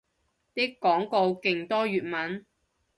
[0.55, 2.47] 啲廣告勁多粵文